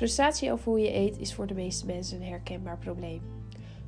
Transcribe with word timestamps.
Frustratie 0.00 0.52
over 0.52 0.64
hoe 0.64 0.80
je 0.80 0.94
eet 0.94 1.18
is 1.18 1.34
voor 1.34 1.46
de 1.46 1.54
meeste 1.54 1.86
mensen 1.86 2.20
een 2.20 2.28
herkenbaar 2.28 2.78
probleem. 2.78 3.22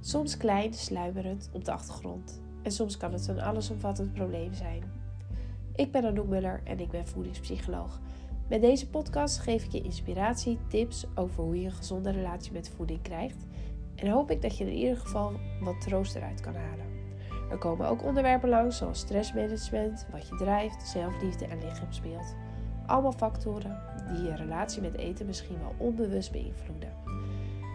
Soms 0.01 0.37
klein, 0.37 0.75
sluimerend 0.75 1.50
op 1.53 1.64
de 1.64 1.73
achtergrond. 1.73 2.43
En 2.62 2.71
soms 2.71 2.96
kan 2.96 3.12
het 3.12 3.29
een 3.29 3.41
allesomvattend 3.41 4.12
probleem 4.12 4.54
zijn. 4.54 4.83
Ik 5.75 5.93
ben 5.93 6.04
Anouk 6.04 6.27
Muller 6.27 6.61
en 6.64 6.80
ik 6.80 6.90
ben 6.90 7.06
voedingspsycholoog. 7.06 8.01
Met 8.48 8.61
deze 8.61 8.91
podcast 8.91 9.38
geef 9.38 9.64
ik 9.64 9.73
je 9.73 9.80
inspiratie, 9.80 10.59
tips 10.69 11.06
over 11.14 11.45
hoe 11.45 11.61
je 11.61 11.64
een 11.64 11.73
gezonde 11.73 12.11
relatie 12.11 12.52
met 12.52 12.73
voeding 12.77 13.02
krijgt. 13.02 13.47
En 13.95 14.09
hoop 14.09 14.30
ik 14.30 14.42
dat 14.42 14.59
je 14.59 14.65
in 14.65 14.77
ieder 14.77 14.97
geval 14.97 15.33
wat 15.60 15.80
troost 15.80 16.15
eruit 16.15 16.41
kan 16.41 16.55
halen. 16.55 16.87
Er 17.51 17.59
komen 17.59 17.88
ook 17.88 18.05
onderwerpen 18.05 18.48
langs 18.48 18.77
zoals 18.77 18.98
stressmanagement, 18.98 20.06
wat 20.10 20.29
je 20.29 20.37
drijft, 20.37 20.88
zelfliefde 20.88 21.47
en 21.47 21.59
lichaamsbeeld. 21.59 22.34
Allemaal 22.87 23.12
factoren 23.12 23.80
die 24.12 24.23
je 24.23 24.34
relatie 24.34 24.83
met 24.83 24.97
eten 24.97 25.27
misschien 25.27 25.59
wel 25.59 25.75
onbewust 25.79 26.33
beïnvloeden. 26.33 26.93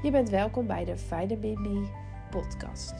Je 0.03 0.11
bent 0.11 0.29
welkom 0.29 0.67
bij 0.67 0.85
de 0.85 0.97
Vitamin 0.97 1.61
Me 1.61 1.87
podcast. 2.29 2.93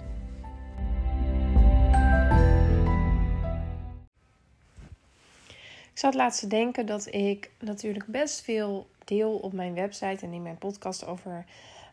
Ik 5.92 6.04
zat 6.04 6.14
laatst 6.14 6.40
te 6.40 6.48
denken 6.48 6.86
dat 6.86 7.14
ik 7.14 7.52
natuurlijk 7.60 8.06
best 8.06 8.42
veel 8.42 8.88
deel 9.06 9.38
op 9.38 9.54
mijn 9.54 9.74
website 9.74 10.26
en 10.26 10.34
in 10.34 10.42
mijn 10.42 10.58
podcast 10.58 11.06
over 11.06 11.46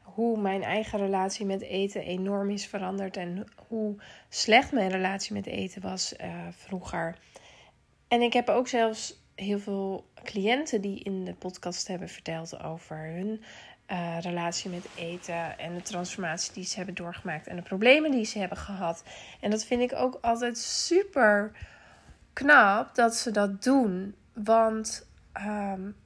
hoe 0.02 0.40
mijn 0.40 0.62
eigen 0.62 0.98
relatie 0.98 1.46
met 1.46 1.62
eten 1.62 2.02
enorm 2.02 2.50
is 2.50 2.66
veranderd 2.66 3.16
en 3.16 3.46
hoe 3.68 3.96
slecht 4.28 4.72
mijn 4.72 4.90
relatie 4.90 5.32
met 5.32 5.46
eten 5.46 5.82
was 5.82 6.14
uh, 6.20 6.26
vroeger. 6.50 7.18
En 8.08 8.22
ik 8.22 8.32
heb 8.32 8.48
ook 8.48 8.68
zelfs 8.68 9.23
heel 9.34 9.58
veel 9.58 10.06
cliënten 10.22 10.80
die 10.80 11.02
in 11.02 11.24
de 11.24 11.34
podcast 11.34 11.88
hebben 11.88 12.08
verteld 12.08 12.62
over 12.62 12.96
hun 12.96 13.42
uh, 13.90 14.16
relatie 14.20 14.70
met 14.70 14.86
eten 14.96 15.58
en 15.58 15.74
de 15.74 15.82
transformatie 15.82 16.52
die 16.52 16.64
ze 16.64 16.76
hebben 16.76 16.94
doorgemaakt 16.94 17.46
en 17.46 17.56
de 17.56 17.62
problemen 17.62 18.10
die 18.10 18.24
ze 18.24 18.38
hebben 18.38 18.58
gehad. 18.58 19.04
En 19.40 19.50
dat 19.50 19.64
vind 19.64 19.82
ik 19.82 19.92
ook 19.94 20.18
altijd 20.20 20.58
super 20.58 21.52
knap 22.32 22.94
dat 22.94 23.16
ze 23.16 23.30
dat 23.30 23.62
doen. 23.62 24.14
Want 24.32 25.06
um, 25.46 25.96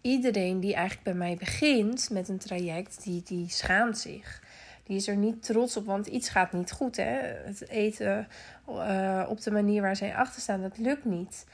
iedereen 0.00 0.60
die 0.60 0.74
eigenlijk 0.74 1.04
bij 1.04 1.14
mij 1.14 1.36
begint 1.36 2.10
met 2.10 2.28
een 2.28 2.38
traject, 2.38 3.02
die, 3.02 3.22
die 3.22 3.48
schaamt 3.48 3.98
zich. 3.98 4.42
Die 4.84 4.96
is 4.96 5.08
er 5.08 5.16
niet 5.16 5.42
trots 5.42 5.76
op, 5.76 5.86
want 5.86 6.06
iets 6.06 6.28
gaat 6.28 6.52
niet 6.52 6.72
goed. 6.72 6.96
Hè? 6.96 7.18
Het 7.44 7.68
eten 7.68 8.28
uh, 8.68 9.26
op 9.28 9.40
de 9.40 9.50
manier 9.50 9.82
waar 9.82 9.96
zij 9.96 10.14
achter 10.14 10.42
staan, 10.42 10.62
dat 10.62 10.78
lukt 10.78 11.04
niet. 11.04 11.46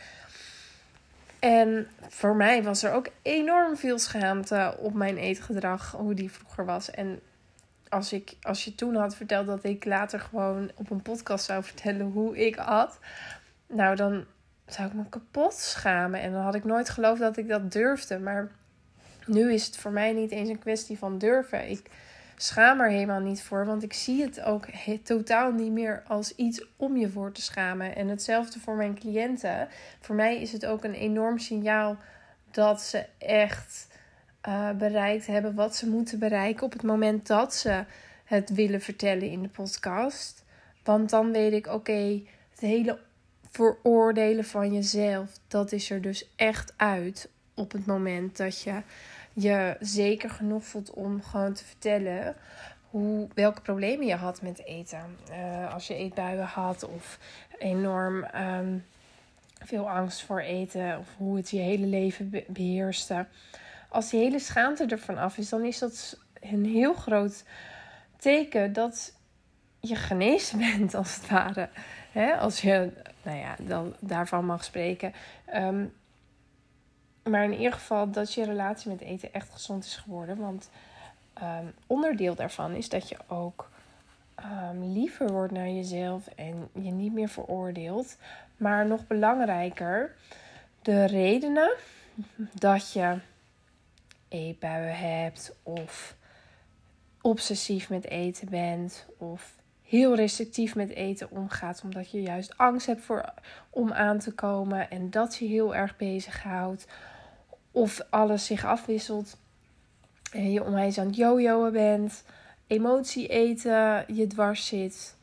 En 1.41 1.89
voor 2.09 2.37
mij 2.37 2.63
was 2.63 2.83
er 2.83 2.93
ook 2.93 3.09
enorm 3.23 3.77
veel 3.77 3.99
schaamte 3.99 4.77
op 4.79 4.95
mijn 4.95 5.17
eetgedrag, 5.17 5.91
hoe 5.91 6.15
die 6.15 6.31
vroeger 6.31 6.65
was. 6.65 6.91
En 6.91 7.21
als, 7.89 8.13
ik, 8.13 8.37
als 8.43 8.65
je 8.65 8.75
toen 8.75 8.95
had 8.95 9.17
verteld 9.17 9.47
dat 9.47 9.65
ik 9.65 9.85
later 9.85 10.21
gewoon 10.21 10.71
op 10.75 10.91
een 10.91 11.03
podcast 11.03 11.45
zou 11.45 11.65
vertellen 11.65 12.07
hoe 12.07 12.39
ik 12.47 12.57
at, 12.57 12.99
nou 13.67 13.97
dan 13.97 14.25
zou 14.67 14.89
ik 14.89 14.95
me 14.95 15.09
kapot 15.09 15.55
schamen. 15.55 16.21
En 16.21 16.33
dan 16.33 16.43
had 16.43 16.55
ik 16.55 16.65
nooit 16.65 16.89
geloofd 16.89 17.21
dat 17.21 17.37
ik 17.37 17.49
dat 17.49 17.73
durfde. 17.73 18.19
Maar 18.19 18.51
nu 19.27 19.53
is 19.53 19.67
het 19.67 19.77
voor 19.77 19.91
mij 19.91 20.13
niet 20.13 20.31
eens 20.31 20.49
een 20.49 20.59
kwestie 20.59 20.99
van 20.99 21.19
durven. 21.19 21.71
Ik 21.71 21.91
schaam 22.43 22.81
er 22.81 22.91
helemaal 22.91 23.21
niet 23.21 23.43
voor, 23.43 23.67
want 23.67 23.83
ik 23.83 23.93
zie 23.93 24.23
het 24.23 24.43
ook 24.43 24.67
totaal 25.03 25.53
niet 25.53 25.73
meer 25.73 26.03
als 26.07 26.35
iets 26.35 26.65
om 26.77 26.97
je 26.97 27.09
voor 27.09 27.33
te 27.33 27.43
schamen. 27.43 27.97
En 27.97 28.09
hetzelfde 28.09 28.61
voor 28.61 28.75
mijn 28.75 28.99
cliënten. 28.99 29.69
Voor 30.01 30.15
mij 30.15 30.41
is 30.41 30.53
het 30.53 30.67
ook 30.67 30.85
een 30.85 30.95
enorm 30.95 31.39
signaal 31.39 31.97
dat 32.51 32.83
ze 32.83 33.07
echt 33.19 33.89
uh, 34.49 34.71
bereikt 34.71 35.27
hebben 35.27 35.55
wat 35.55 35.77
ze 35.77 35.89
moeten 35.89 36.19
bereiken 36.19 36.65
op 36.65 36.73
het 36.73 36.83
moment 36.83 37.27
dat 37.27 37.55
ze 37.55 37.85
het 38.25 38.55
willen 38.55 38.81
vertellen 38.81 39.31
in 39.31 39.43
de 39.43 39.49
podcast. 39.49 40.45
Want 40.85 41.11
dan 41.11 41.33
weet 41.33 41.53
ik, 41.53 41.67
oké, 41.67 42.23
het 42.51 42.61
hele 42.61 42.99
veroordelen 43.51 44.45
van 44.45 44.73
jezelf, 44.73 45.31
dat 45.49 45.73
is 45.73 45.91
er 45.91 46.03
dus 46.03 46.31
echt 46.37 46.73
uit 46.77 47.29
op 47.55 47.73
het 47.73 47.87
moment 47.87 48.37
dat 48.37 48.63
je 48.63 48.83
je 49.33 49.77
zeker 49.81 50.31
genoeg 50.31 50.65
voelt 50.65 50.91
om 50.91 51.23
gewoon 51.23 51.53
te 51.53 51.65
vertellen 51.65 52.37
hoe, 52.91 53.29
welke 53.35 53.61
problemen 53.61 54.07
je 54.07 54.15
had 54.15 54.43
met 54.43 54.65
eten. 54.65 55.17
Uh, 55.31 55.75
als 55.75 55.87
je 55.87 55.95
eetbuien 55.95 56.45
had 56.45 56.89
of 56.89 57.19
enorm 57.59 58.27
um, 58.35 58.85
veel 59.59 59.91
angst 59.91 60.23
voor 60.23 60.41
eten 60.41 60.99
of 60.99 61.09
hoe 61.17 61.37
het 61.37 61.51
je 61.51 61.59
hele 61.59 61.87
leven 61.87 62.45
beheerste. 62.47 63.27
Als 63.89 64.11
die 64.11 64.21
hele 64.21 64.39
schaamte 64.39 64.87
ervan 64.87 65.19
af 65.19 65.39
is, 65.39 65.49
dan 65.49 65.65
is 65.65 65.79
dat 65.79 66.19
een 66.41 66.65
heel 66.65 66.95
groot 66.95 67.45
teken 68.17 68.73
dat 68.73 69.15
je 69.81 69.97
genezen 69.97 70.59
bent, 70.77 70.95
als 70.95 71.17
het 71.17 71.29
ware. 71.29 71.69
Als 72.39 72.61
je, 72.61 72.93
nou 73.23 73.39
ja, 73.39 73.57
dan 73.61 73.97
daarvan 74.01 74.45
mag 74.45 74.65
spreken. 74.65 75.13
Um, 75.55 75.93
maar 77.23 77.45
in 77.45 77.55
ieder 77.55 77.73
geval 77.73 78.11
dat 78.11 78.35
je 78.35 78.45
relatie 78.45 78.91
met 78.91 79.01
eten 79.01 79.33
echt 79.33 79.51
gezond 79.51 79.85
is 79.85 79.97
geworden. 79.97 80.37
Want 80.37 80.71
um, 81.43 81.73
onderdeel 81.87 82.35
daarvan 82.35 82.73
is 82.73 82.89
dat 82.89 83.09
je 83.09 83.17
ook 83.27 83.71
um, 84.45 84.93
liever 84.93 85.33
wordt 85.33 85.53
naar 85.53 85.69
jezelf 85.69 86.27
en 86.27 86.69
je 86.73 86.91
niet 86.91 87.13
meer 87.13 87.29
veroordeelt. 87.29 88.17
Maar 88.57 88.87
nog 88.87 89.07
belangrijker, 89.07 90.15
de 90.83 91.05
redenen 91.05 91.73
dat 92.53 92.93
je 92.93 93.19
eetbuien 94.29 94.97
hebt 94.97 95.55
of 95.63 96.17
obsessief 97.21 97.89
met 97.89 98.05
eten 98.05 98.49
bent 98.51 99.07
of 99.19 99.55
heel 99.83 100.15
restrictief 100.15 100.75
met 100.75 100.91
eten 100.91 101.31
omgaat 101.31 101.81
omdat 101.85 102.11
je 102.11 102.23
juist 102.23 102.57
angst 102.57 102.87
hebt 102.87 103.01
voor, 103.01 103.25
om 103.71 103.93
aan 103.93 104.19
te 104.19 104.33
komen 104.33 104.91
en 104.91 105.11
dat 105.11 105.37
je 105.37 105.47
heel 105.47 105.75
erg 105.75 105.97
bezighoudt 105.97 106.87
of 107.71 108.01
alles 108.11 108.47
zich 108.47 108.65
afwisselt 108.65 109.37
en 110.33 110.53
je 110.53 110.65
onwijs 110.65 110.99
aan 110.99 111.07
het 111.07 111.17
jojoen 111.17 111.73
bent, 111.73 112.23
emotie 112.67 113.27
eten 113.27 114.05
je 114.15 114.27
dwars 114.27 114.67
zit. 114.67 115.17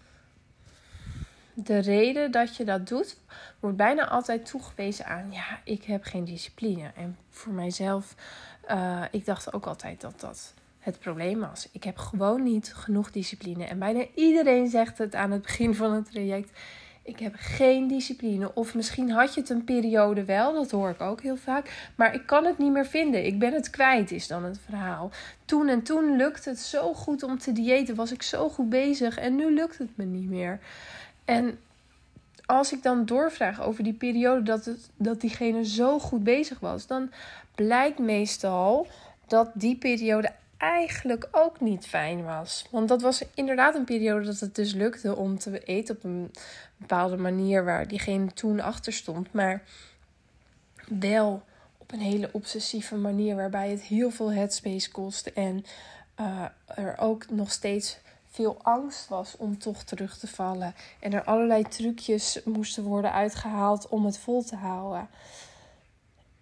De 1.54 1.78
reden 1.78 2.32
dat 2.32 2.56
je 2.56 2.64
dat 2.64 2.88
doet, 2.88 3.18
wordt 3.60 3.78
bijna 3.78 4.08
altijd 4.08 4.46
toegewezen 4.46 5.06
aan, 5.06 5.32
ja, 5.32 5.60
ik 5.64 5.84
heb 5.84 6.04
geen 6.04 6.26
discipline. 6.26 6.92
En 6.96 7.18
voor 7.30 7.54
mijzelf, 7.54 8.16
uh, 8.70 9.04
ik 9.12 9.26
dacht 9.26 9.54
ook 9.54 9.66
altijd 9.66 10.02
dat 10.02 10.20
dat 10.20 10.54
het 10.80 11.00
probleem 11.00 11.40
was. 11.40 11.70
Ik 11.72 11.84
heb 11.84 11.98
gewoon 11.98 12.44
niet 12.44 12.74
genoeg 12.74 13.12
discipline. 13.12 13.66
En 13.66 13.80
bijna 13.80 14.06
iedereen 14.16 14.70
zegt 14.70 14.98
het 14.98 15.16
aan 15.16 15.32
het 15.32 15.42
begin 15.42 15.76
van 15.76 15.94
het 15.94 16.12
traject. 16.12 16.60
Ik 17.08 17.20
heb 17.20 17.34
geen 17.38 17.88
discipline. 17.88 18.52
Of 18.54 18.76
misschien 18.76 19.12
had 19.12 19.34
je 19.34 19.40
het 19.40 19.50
een 19.50 19.64
periode 19.64 20.26
wel, 20.26 20.54
dat 20.54 20.72
hoor 20.72 20.90
ik 20.90 21.02
ook 21.02 21.22
heel 21.22 21.38
vaak. 21.38 21.92
Maar 21.96 22.14
ik 22.14 22.26
kan 22.26 22.46
het 22.46 22.58
niet 22.58 22.72
meer 22.72 22.86
vinden. 22.86 23.26
Ik 23.26 23.40
ben 23.40 23.54
het 23.54 23.70
kwijt, 23.70 24.12
is 24.12 24.28
dan 24.28 24.44
het 24.44 24.60
verhaal. 24.66 25.12
Toen 25.46 25.68
en 25.68 25.82
toen 25.82 26.16
lukte 26.16 26.50
het 26.50 26.60
zo 26.60 26.94
goed 26.94 27.24
om 27.24 27.38
te 27.38 27.52
diëten, 27.52 27.96
was 27.96 28.12
ik 28.12 28.22
zo 28.22 28.50
goed 28.50 28.70
bezig. 28.70 29.18
En 29.18 29.36
nu 29.36 29.54
lukt 29.54 29.78
het 29.78 29.90
me 29.96 30.04
niet 30.04 30.30
meer. 30.30 30.60
En 31.26 31.60
als 32.46 32.74
ik 32.74 32.84
dan 32.84 33.06
doorvraag 33.06 33.62
over 33.62 33.84
die 33.84 33.94
periode 33.94 34.44
dat, 34.44 34.66
het, 34.66 34.90
dat 34.96 35.22
diegene 35.22 35.66
zo 35.66 36.00
goed 36.00 36.24
bezig 36.24 36.60
was, 36.60 36.88
dan 36.88 37.12
blijkt 37.56 38.00
meestal 38.00 38.88
dat 39.28 39.50
die 39.54 39.76
periode 39.76 40.32
eigenlijk 40.58 41.28
ook 41.32 41.60
niet 41.60 41.88
fijn 41.88 42.24
was. 42.24 42.68
Want 42.72 42.88
dat 42.88 43.02
was 43.02 43.24
inderdaad 43.34 43.76
een 43.76 43.84
periode 43.84 44.26
dat 44.26 44.40
het 44.40 44.56
dus 44.56 44.74
lukte 44.74 45.16
om 45.16 45.40
te 45.40 45.60
eten 45.64 45.96
op 45.96 46.04
een 46.04 46.32
bepaalde 46.78 47.18
manier 47.18 47.66
waar 47.66 47.88
diegene 47.88 48.34
toen 48.34 48.60
achter 48.60 48.94
stond. 48.94 49.34
Maar 49.34 49.64
wel 50.88 51.44
op 51.78 51.92
een 51.92 52.00
hele 52.00 52.30
obsessieve 52.32 52.96
manier 52.96 53.36
waarbij 53.36 53.70
het 53.70 53.82
heel 53.82 54.12
veel 54.12 54.32
headspace 54.32 54.92
kostte. 54.92 55.34
En 55.34 55.66
uh, 56.20 56.46
er 56.66 56.98
ook 56.98 57.30
nog 57.30 57.52
steeds 57.52 57.98
veel 58.30 58.58
angst 58.62 59.08
was 59.08 59.38
om 59.38 59.58
toch 59.58 59.84
terug 59.84 60.18
te 60.18 60.28
vallen. 60.28 60.76
En 61.00 61.14
er 61.14 61.24
allerlei 61.24 61.64
trucjes 61.64 62.40
moesten 62.46 62.84
worden 62.84 63.14
uitgehaald 63.14 63.88
om 63.88 64.06
het 64.06 64.18
vol 64.18 64.44
te 64.44 64.56
houden. 64.56 65.08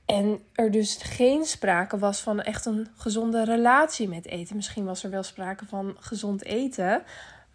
En 0.06 0.44
er 0.54 0.72
dus 0.72 0.96
geen 0.96 1.46
sprake 1.46 1.98
was 1.98 2.22
van 2.22 2.42
echt 2.42 2.66
een 2.66 2.88
gezonde 2.96 3.44
relatie 3.44 4.08
met 4.08 4.26
eten. 4.26 4.56
Misschien 4.56 4.86
was 4.86 5.04
er 5.04 5.10
wel 5.10 5.24
sprake 5.24 5.66
van 5.66 5.96
gezond 6.00 6.44
eten, 6.44 7.04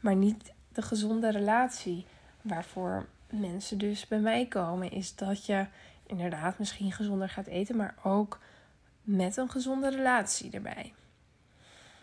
maar 0.01 0.17
niet 0.17 0.53
de 0.69 0.83
gezonde 0.83 1.31
relatie. 1.31 2.07
Waarvoor 2.43 3.07
mensen 3.31 3.79
dus 3.79 4.07
bij 4.07 4.19
mij 4.19 4.47
komen, 4.47 4.91
is 4.91 5.15
dat 5.15 5.47
je 5.47 5.67
inderdaad 6.07 6.59
misschien 6.59 6.93
gezonder 6.93 7.29
gaat 7.29 7.47
eten, 7.47 7.77
maar 7.77 7.95
ook 8.03 8.39
met 9.03 9.37
een 9.37 9.51
gezonde 9.51 9.91
relatie 9.91 10.51
erbij. 10.51 10.93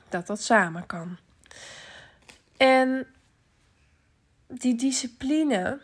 Dat 0.10 0.28
dat 0.28 0.42
samen 0.42 0.86
kan. 0.86 1.18
En 2.58 3.08
die 4.48 4.76
discipline 4.76 5.80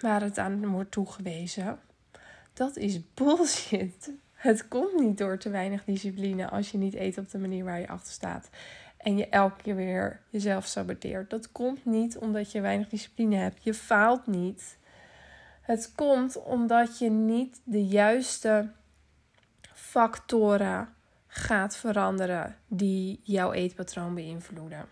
waar 0.00 0.20
het 0.20 0.38
aan 0.38 0.66
wordt 0.66 0.90
toegewezen, 0.90 1.78
dat 2.54 2.76
is 2.76 3.14
bullshit. 3.14 4.12
Het 4.32 4.68
komt 4.68 5.00
niet 5.00 5.18
door 5.18 5.38
te 5.38 5.50
weinig 5.50 5.84
discipline 5.84 6.50
als 6.50 6.70
je 6.70 6.78
niet 6.78 6.94
eet 6.94 7.18
op 7.18 7.30
de 7.30 7.38
manier 7.38 7.64
waar 7.64 7.80
je 7.80 7.88
achter 7.88 8.12
staat. 8.12 8.48
En 8.96 9.16
je 9.16 9.28
elke 9.28 9.62
keer 9.62 9.76
weer 9.76 10.20
jezelf 10.28 10.66
saboteert. 10.66 11.30
Dat 11.30 11.52
komt 11.52 11.84
niet 11.84 12.18
omdat 12.18 12.52
je 12.52 12.60
weinig 12.60 12.88
discipline 12.88 13.36
hebt. 13.36 13.64
Je 13.64 13.74
faalt 13.74 14.26
niet. 14.26 14.78
Het 15.60 15.92
komt 15.94 16.42
omdat 16.42 16.98
je 16.98 17.10
niet 17.10 17.60
de 17.64 17.86
juiste 17.86 18.70
factoren 19.72 20.88
gaat 21.26 21.76
veranderen 21.76 22.56
die 22.66 23.20
jouw 23.22 23.52
eetpatroon 23.52 24.14
beïnvloeden. 24.14 24.86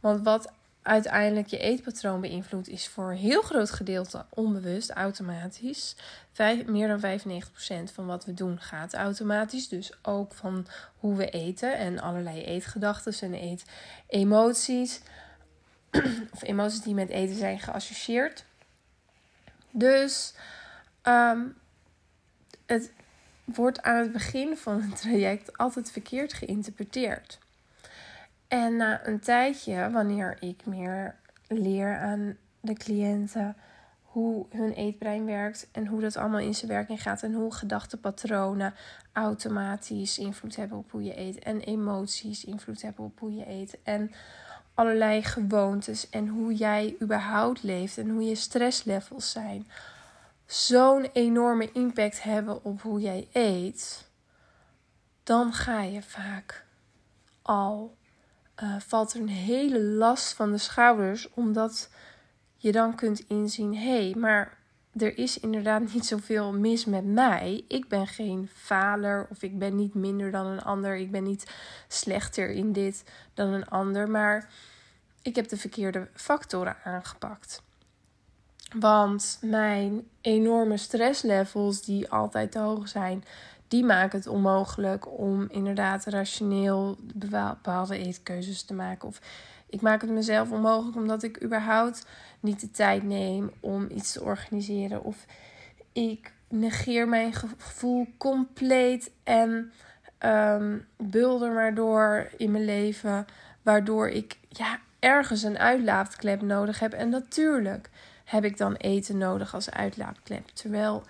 Want 0.00 0.24
wat 0.24 0.52
uiteindelijk 0.88 1.46
je 1.46 1.58
eetpatroon 1.58 2.20
beïnvloedt, 2.20 2.68
is 2.68 2.88
voor 2.88 3.10
een 3.10 3.16
heel 3.16 3.42
groot 3.42 3.70
gedeelte 3.70 4.24
onbewust, 4.28 4.90
automatisch. 4.90 5.96
Vijf, 6.32 6.66
meer 6.66 6.88
dan 6.88 7.20
95% 7.90 7.92
van 7.92 8.06
wat 8.06 8.24
we 8.24 8.34
doen 8.34 8.60
gaat 8.60 8.94
automatisch. 8.94 9.68
Dus 9.68 9.92
ook 10.02 10.34
van 10.34 10.66
hoe 10.98 11.16
we 11.16 11.30
eten 11.30 11.76
en 11.76 11.98
allerlei 11.98 12.44
eetgedachten 12.44 13.32
en 13.32 13.58
eetemoties. 14.08 15.00
of 16.34 16.42
emoties 16.42 16.82
die 16.82 16.94
met 16.94 17.08
eten 17.08 17.36
zijn 17.36 17.60
geassocieerd. 17.60 18.44
Dus 19.70 20.34
ehm, 21.02 21.40
het 22.66 22.92
wordt 23.44 23.82
aan 23.82 24.02
het 24.02 24.12
begin 24.12 24.56
van 24.56 24.82
het 24.82 25.00
traject 25.00 25.56
altijd 25.56 25.90
verkeerd 25.90 26.32
geïnterpreteerd. 26.32 27.38
En 28.48 28.76
na 28.76 29.06
een 29.06 29.20
tijdje, 29.20 29.90
wanneer 29.90 30.36
ik 30.40 30.66
meer 30.66 31.14
leer 31.46 31.98
aan 31.98 32.36
de 32.60 32.74
cliënten 32.74 33.56
hoe 34.02 34.46
hun 34.50 34.72
eetbrein 34.72 35.24
werkt 35.24 35.68
en 35.72 35.86
hoe 35.86 36.00
dat 36.00 36.16
allemaal 36.16 36.40
in 36.40 36.54
zijn 36.54 36.70
werking 36.70 37.02
gaat 37.02 37.22
en 37.22 37.32
hoe 37.32 37.54
gedachtenpatronen 37.54 38.74
automatisch 39.12 40.18
invloed 40.18 40.56
hebben 40.56 40.78
op 40.78 40.90
hoe 40.90 41.04
je 41.04 41.18
eet 41.18 41.38
en 41.38 41.60
emoties 41.60 42.44
invloed 42.44 42.82
hebben 42.82 43.04
op 43.04 43.18
hoe 43.18 43.34
je 43.34 43.48
eet 43.48 43.78
en 43.82 44.12
allerlei 44.74 45.22
gewoontes 45.22 46.10
en 46.10 46.28
hoe 46.28 46.54
jij 46.54 46.96
überhaupt 47.02 47.62
leeft 47.62 47.98
en 47.98 48.08
hoe 48.08 48.22
je 48.22 48.34
stresslevels 48.34 49.30
zijn 49.30 49.66
zo'n 50.46 51.08
enorme 51.12 51.72
impact 51.72 52.22
hebben 52.22 52.64
op 52.64 52.82
hoe 52.82 53.00
jij 53.00 53.28
eet, 53.32 54.08
dan 55.22 55.52
ga 55.52 55.82
je 55.82 56.02
vaak 56.02 56.64
al 57.42 57.96
uh, 58.62 58.74
valt 58.78 59.14
er 59.14 59.20
een 59.20 59.28
hele 59.28 59.80
last 59.80 60.32
van 60.32 60.52
de 60.52 60.58
schouders, 60.58 61.30
omdat 61.34 61.90
je 62.56 62.72
dan 62.72 62.94
kunt 62.94 63.24
inzien: 63.28 63.76
hé, 63.76 64.04
hey, 64.04 64.14
maar 64.18 64.58
er 64.96 65.18
is 65.18 65.40
inderdaad 65.40 65.92
niet 65.92 66.06
zoveel 66.06 66.52
mis 66.52 66.84
met 66.84 67.04
mij. 67.04 67.64
Ik 67.68 67.88
ben 67.88 68.06
geen 68.06 68.48
faler 68.54 69.26
of 69.30 69.42
ik 69.42 69.58
ben 69.58 69.76
niet 69.76 69.94
minder 69.94 70.30
dan 70.30 70.46
een 70.46 70.62
ander. 70.62 70.96
Ik 70.96 71.10
ben 71.10 71.22
niet 71.22 71.50
slechter 71.88 72.50
in 72.50 72.72
dit 72.72 73.04
dan 73.34 73.48
een 73.48 73.68
ander, 73.68 74.10
maar 74.10 74.50
ik 75.22 75.36
heb 75.36 75.48
de 75.48 75.56
verkeerde 75.56 76.08
factoren 76.14 76.76
aangepakt. 76.84 77.62
Want 78.76 79.38
mijn 79.40 80.08
enorme 80.20 80.76
stresslevels, 80.76 81.82
die 81.82 82.10
altijd 82.10 82.52
te 82.52 82.58
hoog 82.58 82.88
zijn, 82.88 83.24
die 83.68 83.84
maken 83.84 84.18
het 84.18 84.28
onmogelijk 84.28 85.18
om 85.18 85.46
inderdaad 85.50 86.04
rationeel 86.04 86.96
bepaalde 87.14 87.98
eetkeuzes 87.98 88.62
te 88.62 88.74
maken. 88.74 89.08
Of 89.08 89.20
ik 89.68 89.80
maak 89.80 90.00
het 90.00 90.10
mezelf 90.10 90.50
onmogelijk 90.50 90.96
omdat 90.96 91.22
ik 91.22 91.42
überhaupt 91.42 92.06
niet 92.40 92.60
de 92.60 92.70
tijd 92.70 93.02
neem 93.02 93.50
om 93.60 93.86
iets 93.90 94.12
te 94.12 94.22
organiseren. 94.22 95.04
Of 95.04 95.24
ik 95.92 96.32
negeer 96.48 97.08
mijn 97.08 97.32
gevoel 97.32 98.06
compleet 98.16 99.10
en 99.24 99.72
um, 100.26 100.86
bulder 100.96 101.52
maar 101.52 101.74
door 101.74 102.30
in 102.36 102.50
mijn 102.50 102.64
leven. 102.64 103.26
Waardoor 103.62 104.08
ik 104.08 104.38
ja, 104.48 104.78
ergens 104.98 105.42
een 105.42 105.58
uitlaatklep 105.58 106.42
nodig 106.42 106.78
heb. 106.78 106.92
En 106.92 107.08
natuurlijk 107.08 107.90
heb 108.24 108.44
ik 108.44 108.56
dan 108.56 108.74
eten 108.74 109.18
nodig 109.18 109.54
als 109.54 109.70
uitlaatklep. 109.70 110.48
Terwijl 110.48 111.02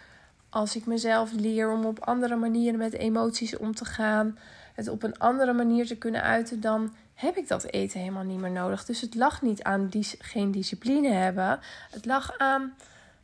als 0.58 0.76
ik 0.76 0.86
mezelf 0.86 1.32
leer 1.32 1.72
om 1.72 1.84
op 1.84 2.00
andere 2.00 2.36
manieren 2.36 2.78
met 2.78 2.92
emoties 2.92 3.56
om 3.56 3.74
te 3.74 3.84
gaan, 3.84 4.38
het 4.74 4.88
op 4.88 5.02
een 5.02 5.18
andere 5.18 5.52
manier 5.52 5.86
te 5.86 5.96
kunnen 5.96 6.22
uiten, 6.22 6.60
dan 6.60 6.94
heb 7.14 7.36
ik 7.36 7.48
dat 7.48 7.64
eten 7.64 8.00
helemaal 8.00 8.24
niet 8.24 8.38
meer 8.38 8.50
nodig. 8.50 8.84
Dus 8.84 9.00
het 9.00 9.14
lag 9.14 9.42
niet 9.42 9.62
aan 9.62 9.88
die, 9.88 10.06
geen 10.18 10.50
discipline 10.50 11.10
hebben. 11.10 11.60
Het 11.90 12.06
lag 12.06 12.38
aan 12.38 12.74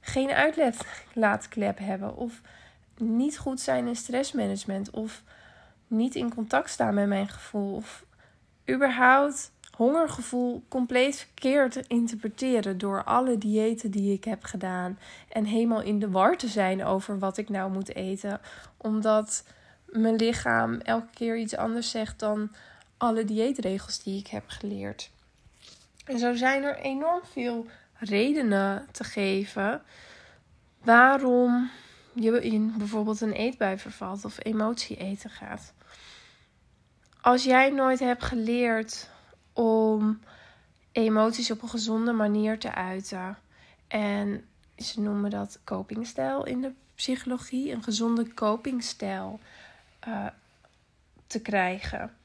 geen 0.00 0.30
uitlaatklep 0.30 1.78
hebben. 1.78 2.16
Of 2.16 2.40
niet 2.96 3.38
goed 3.38 3.60
zijn 3.60 3.86
in 3.86 3.96
stressmanagement. 3.96 4.90
Of 4.90 5.22
niet 5.86 6.14
in 6.14 6.34
contact 6.34 6.70
staan 6.70 6.94
met 6.94 7.06
mijn 7.06 7.28
gevoel. 7.28 7.74
Of 7.74 8.04
überhaupt 8.70 9.50
hongergevoel 9.76 10.64
compleet 10.68 11.16
verkeerd 11.16 11.86
interpreteren 11.86 12.78
door 12.78 13.04
alle 13.04 13.38
diëten 13.38 13.90
die 13.90 14.12
ik 14.12 14.24
heb 14.24 14.44
gedaan. 14.44 14.98
En 15.28 15.44
helemaal 15.44 15.82
in 15.82 15.98
de 15.98 16.10
war 16.10 16.36
te 16.36 16.48
zijn 16.48 16.84
over 16.84 17.18
wat 17.18 17.36
ik 17.36 17.48
nou 17.48 17.72
moet 17.72 17.94
eten. 17.94 18.40
Omdat 18.76 19.44
mijn 19.86 20.16
lichaam 20.16 20.80
elke 20.80 21.10
keer 21.14 21.36
iets 21.38 21.56
anders 21.56 21.90
zegt 21.90 22.18
dan 22.18 22.50
alle 22.96 23.24
dieetregels 23.24 24.02
die 24.02 24.18
ik 24.18 24.26
heb 24.26 24.44
geleerd. 24.46 25.10
En 26.04 26.18
zo 26.18 26.34
zijn 26.34 26.62
er 26.62 26.76
enorm 26.76 27.20
veel 27.32 27.66
redenen 27.98 28.86
te 28.90 29.04
geven 29.04 29.82
waarom 30.82 31.70
je 32.12 32.40
in 32.40 32.74
bijvoorbeeld 32.78 33.20
een 33.20 33.32
eetbui 33.32 33.78
vervalt 33.78 34.24
of 34.24 34.44
emotie 34.44 34.96
eten 34.96 35.30
gaat. 35.30 35.72
Als 37.20 37.44
jij 37.44 37.70
nooit 37.70 37.98
hebt 37.98 38.24
geleerd 38.24 39.08
om 39.54 40.20
emoties 40.92 41.50
op 41.50 41.62
een 41.62 41.68
gezonde 41.68 42.12
manier 42.12 42.58
te 42.58 42.74
uiten. 42.74 43.38
En 43.88 44.44
ze 44.76 45.00
noemen 45.00 45.30
dat 45.30 45.58
copingstijl 45.64 46.46
in 46.46 46.60
de 46.60 46.72
psychologie, 46.94 47.72
een 47.72 47.82
gezonde 47.82 48.34
copingstijl 48.34 49.40
uh, 50.08 50.26
te 51.26 51.40
krijgen. 51.40 52.16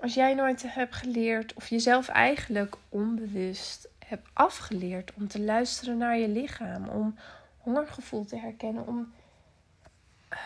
Als 0.00 0.14
jij 0.14 0.34
nooit 0.34 0.74
hebt 0.74 0.94
geleerd, 0.94 1.54
of 1.54 1.68
jezelf 1.68 2.08
eigenlijk 2.08 2.76
onbewust 2.88 3.88
hebt 3.98 4.28
afgeleerd 4.32 5.12
om 5.14 5.28
te 5.28 5.40
luisteren 5.40 5.96
naar 5.96 6.18
je 6.18 6.28
lichaam, 6.28 6.88
om 6.88 7.18
hongergevoel 7.58 8.24
te 8.24 8.36
herkennen, 8.36 8.86
om 8.86 9.12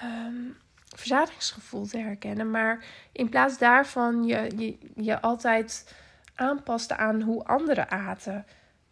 um, 0.04 0.56
verzadigingsgevoel 0.96 1.86
te 1.86 1.98
herkennen, 1.98 2.50
maar 2.50 2.84
in 3.12 3.28
plaats 3.28 3.58
daarvan 3.58 4.24
je, 4.24 4.50
je, 4.56 4.78
je 4.94 5.20
altijd 5.20 5.94
aanpaste 6.34 6.96
aan 6.96 7.20
hoe 7.20 7.44
anderen 7.44 7.90
aten. 7.90 8.46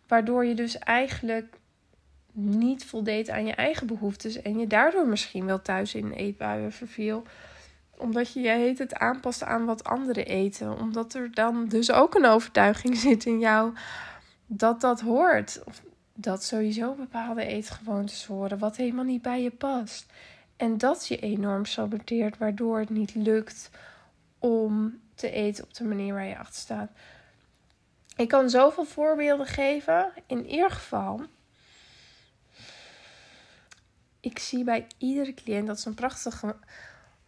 Waardoor 0.06 0.44
je 0.44 0.54
dus 0.54 0.78
eigenlijk 0.78 1.58
niet 2.32 2.84
voldeed 2.84 3.30
aan 3.30 3.46
je 3.46 3.54
eigen 3.54 3.86
behoeftes 3.86 4.42
en 4.42 4.58
je 4.58 4.66
daardoor 4.66 5.06
misschien 5.06 5.46
wel 5.46 5.62
thuis 5.62 5.94
in 5.94 6.12
eetbuien 6.12 6.72
verviel. 6.72 7.22
Omdat 7.96 8.32
je 8.32 8.40
je 8.40 8.48
heet 8.48 8.78
het 8.78 8.94
aanpaste 8.94 9.44
aan 9.44 9.64
wat 9.64 9.84
anderen 9.84 10.26
eten. 10.26 10.78
Omdat 10.78 11.14
er 11.14 11.34
dan 11.34 11.68
dus 11.68 11.90
ook 11.90 12.14
een 12.14 12.26
overtuiging 12.26 12.96
zit 13.06 13.24
in 13.24 13.38
jou 13.38 13.74
dat 14.46 14.80
dat 14.80 15.00
hoort. 15.00 15.62
Of 15.64 15.82
dat 16.14 16.44
sowieso 16.44 16.94
bepaalde 16.94 17.44
eetgewoontes 17.44 18.26
horen, 18.26 18.58
wat 18.58 18.76
helemaal 18.76 19.04
niet 19.04 19.22
bij 19.22 19.42
je 19.42 19.50
past. 19.50 20.12
En 20.56 20.78
dat 20.78 21.06
je 21.08 21.18
enorm 21.18 21.64
saboteert, 21.64 22.38
waardoor 22.38 22.78
het 22.78 22.90
niet 22.90 23.14
lukt 23.14 23.70
om 24.38 25.00
te 25.14 25.30
eten 25.30 25.64
op 25.64 25.74
de 25.74 25.84
manier 25.84 26.14
waar 26.14 26.26
je 26.26 26.38
achter 26.38 26.60
staat. 26.60 26.90
Ik 28.16 28.28
kan 28.28 28.50
zoveel 28.50 28.84
voorbeelden 28.84 29.46
geven. 29.46 30.12
In 30.26 30.46
ieder 30.46 30.70
geval, 30.70 31.26
ik 34.20 34.38
zie 34.38 34.64
bij 34.64 34.86
iedere 34.98 35.34
cliënt 35.34 35.66
dat 35.66 35.80
ze 35.80 35.88
een 35.88 35.94
prachtige, 35.94 36.56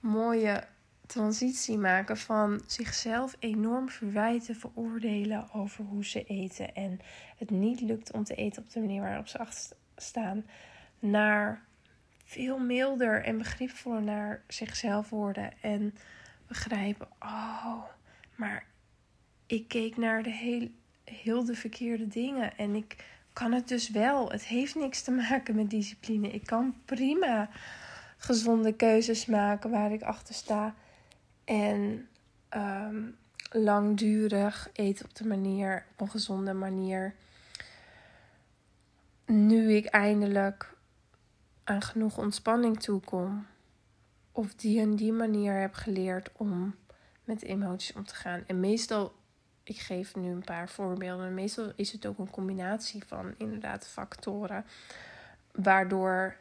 mooie 0.01 0.65
transitie 1.07 1.79
maken 1.79 2.17
van 2.17 2.61
zichzelf 2.67 3.37
enorm 3.39 3.89
verwijten, 3.89 4.57
veroordelen 4.57 5.53
over 5.53 5.85
hoe 5.85 6.05
ze 6.05 6.25
eten 6.25 6.75
en 6.75 7.01
het 7.37 7.51
niet 7.51 7.81
lukt 7.81 8.13
om 8.13 8.25
te 8.25 8.35
eten 8.35 8.63
op 8.63 8.71
de 8.71 8.81
manier 8.81 9.01
waarop 9.03 9.29
ze 9.29 9.39
achter 9.39 9.77
staan, 9.97 10.47
naar 10.99 11.63
veel 12.25 12.59
milder 12.59 13.25
en 13.25 13.39
begripvoller 13.39 14.03
naar 14.03 14.43
zichzelf 14.49 15.11
worden 15.11 15.53
en 15.63 15.95
begrijpen: 16.47 17.09
oh, 17.21 17.83
maar 18.35 18.67
ik 19.47 19.69
keek 19.69 19.97
naar 19.97 20.23
de 20.23 20.31
heel, 20.31 20.69
heel 21.05 21.45
de 21.45 21.55
verkeerde 21.55 22.09
dingen. 22.09 22.57
En 22.57 22.75
ik 22.75 22.97
kan 23.33 23.53
het 23.53 23.69
dus 23.69 23.91
wel. 23.91 24.31
Het 24.31 24.45
heeft 24.47 24.75
niks 24.75 25.03
te 25.03 25.11
maken 25.11 25.55
met 25.55 25.71
discipline. 25.71 26.31
Ik 26.31 26.47
kan 26.47 26.75
prima 26.85 27.49
gezonde 28.17 28.73
keuzes 28.73 29.27
maken 29.27 29.71
waar 29.71 29.93
ik 29.93 30.03
achter 30.03 30.35
sta. 30.35 30.75
En 31.45 32.09
ehm, 32.49 33.03
langdurig 33.51 34.71
eten 34.73 35.05
op 35.05 35.15
de 35.15 35.27
manier, 35.27 35.85
op 35.93 36.01
een 36.01 36.11
gezonde 36.11 36.53
manier. 36.53 37.15
Nu 39.27 39.73
ik 39.73 39.85
eindelijk 39.85 40.75
aan 41.65 41.83
genoeg 41.83 42.19
ontspanning 42.19 42.81
toekom. 42.81 43.47
of 44.37 44.55
die 44.55 44.81
en 44.81 44.97
die 44.97 45.13
manier 45.13 45.61
heb 45.61 45.75
geleerd 45.75 46.31
om 46.33 46.75
met 47.25 47.43
emoties 47.43 47.97
om 47.97 48.05
te 48.05 48.15
gaan. 48.15 48.45
En 48.47 48.61
meestal, 48.61 49.15
ik 49.65 49.79
geef 49.79 50.15
nu 50.15 50.31
een 50.31 50.45
paar 50.45 50.69
voorbeelden, 50.69 51.35
meestal 51.35 51.73
is 51.77 51.93
het 51.93 52.07
ook 52.07 52.19
een 52.19 52.31
combinatie 52.31 53.05
van 53.07 53.35
inderdaad 53.39 53.87
factoren, 53.87 54.65
waardoor 55.53 56.37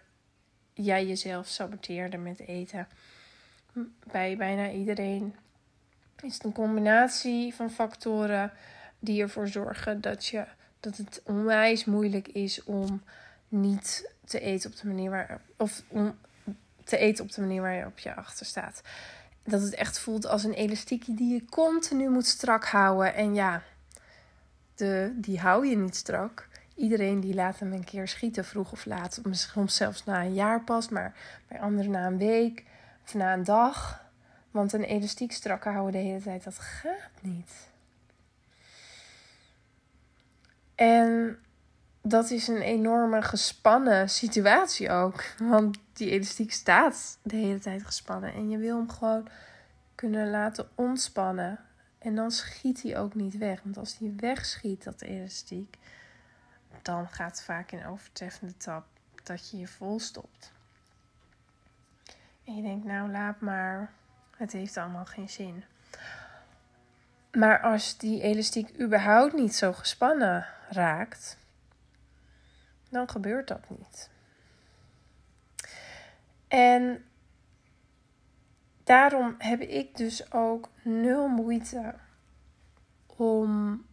jij 0.73 1.05
jezelf 1.05 1.47
saboteerde 1.47 2.17
met 2.17 2.39
eten. 2.39 2.87
Bij 4.11 4.37
bijna 4.37 4.71
iedereen 4.71 5.35
is 6.21 6.33
het 6.33 6.43
een 6.43 6.53
combinatie 6.53 7.53
van 7.53 7.71
factoren 7.71 8.51
die 8.99 9.21
ervoor 9.21 9.47
zorgen 9.47 10.01
dat, 10.01 10.25
je, 10.25 10.45
dat 10.79 10.97
het 10.97 11.21
onwijs 11.25 11.85
moeilijk 11.85 12.27
is 12.27 12.63
om 12.63 13.03
niet 13.47 14.13
te 14.25 14.39
eten 14.39 14.71
op 14.71 14.77
de 14.77 14.87
manier 14.87 15.09
waar. 15.09 15.41
Of 15.57 15.83
om 15.87 16.17
te 16.83 16.97
eten 16.97 17.23
op 17.23 17.31
de 17.31 17.41
manier 17.41 17.61
waar 17.61 17.75
je 17.75 17.85
op 17.85 17.99
je 17.99 18.15
achter 18.15 18.45
staat. 18.45 18.81
Dat 19.43 19.61
het 19.61 19.73
echt 19.73 19.99
voelt 19.99 20.25
als 20.25 20.43
een 20.43 20.53
elastiekje 20.53 21.13
die 21.13 21.33
je 21.33 21.45
continu 21.45 22.09
moet 22.09 22.25
strak 22.25 22.65
houden. 22.65 23.13
En 23.15 23.33
ja, 23.33 23.61
de, 24.75 25.11
die 25.15 25.39
hou 25.39 25.67
je 25.67 25.77
niet 25.77 25.95
strak. 25.95 26.47
Iedereen 26.75 27.19
die 27.19 27.33
laat 27.33 27.59
hem 27.59 27.73
een 27.73 27.83
keer 27.83 28.07
schieten, 28.07 28.45
vroeg 28.45 28.71
of 28.71 28.85
laat. 28.85 29.21
Soms 29.31 29.75
zelfs 29.75 30.05
na 30.05 30.21
een 30.21 30.33
jaar 30.33 30.63
pas, 30.63 30.89
maar 30.89 31.13
bij 31.47 31.59
anderen 31.59 31.91
na 31.91 32.07
een 32.07 32.17
week 32.17 32.63
of 33.05 33.13
na 33.13 33.33
een 33.33 33.43
dag. 33.43 34.01
Want 34.51 34.73
een 34.73 34.83
elastiek 34.83 35.31
strak 35.31 35.63
houden 35.63 35.91
de 35.91 36.07
hele 36.07 36.21
tijd, 36.21 36.43
dat 36.43 36.59
gaat 36.59 37.21
niet. 37.21 37.51
En 40.75 41.37
dat 42.13 42.29
is 42.29 42.47
een 42.47 42.61
enorme 42.61 43.21
gespannen 43.21 44.09
situatie 44.09 44.91
ook. 44.91 45.23
Want 45.37 45.77
die 45.93 46.09
elastiek 46.09 46.51
staat 46.51 47.17
de 47.23 47.35
hele 47.35 47.59
tijd 47.59 47.85
gespannen. 47.85 48.33
En 48.33 48.49
je 48.49 48.57
wil 48.57 48.77
hem 48.77 48.89
gewoon 48.89 49.27
kunnen 49.95 50.29
laten 50.29 50.69
ontspannen. 50.75 51.59
En 51.97 52.15
dan 52.15 52.31
schiet 52.31 52.81
hij 52.81 52.97
ook 52.97 53.15
niet 53.15 53.37
weg. 53.37 53.61
Want 53.63 53.77
als 53.77 53.97
hij 53.97 54.13
wegschiet, 54.17 54.83
dat 54.83 55.01
elastiek, 55.01 55.77
dan 56.81 57.07
gaat 57.07 57.43
vaak 57.43 57.71
in 57.71 57.85
overtreffende 57.85 58.57
tap 58.57 58.85
dat 59.23 59.49
je 59.49 59.57
je 59.57 59.67
vol 59.67 59.99
stopt. 59.99 60.51
En 62.43 62.55
je 62.55 62.61
denkt, 62.61 62.85
nou 62.85 63.11
laat 63.11 63.39
maar, 63.39 63.91
het 64.37 64.51
heeft 64.51 64.77
allemaal 64.77 65.05
geen 65.05 65.29
zin. 65.29 65.63
Maar 67.31 67.61
als 67.61 67.97
die 67.97 68.21
elastiek 68.21 68.79
überhaupt 68.79 69.33
niet 69.33 69.55
zo 69.55 69.73
gespannen 69.73 70.47
raakt, 70.69 71.41
dan 72.93 73.09
gebeurt 73.09 73.47
dat 73.47 73.69
niet. 73.69 74.09
En 76.47 77.03
daarom 78.83 79.35
heb 79.37 79.61
ik 79.61 79.97
dus 79.97 80.31
ook 80.31 80.69
nul 80.83 81.27
moeite 81.27 81.93
om 83.15 83.85